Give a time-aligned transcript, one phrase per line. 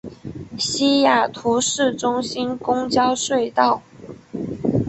[0.57, 3.83] 西雅图市中心公交隧道。